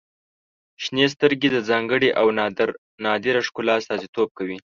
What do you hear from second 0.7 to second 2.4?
•شنې سترګې د ځانګړي او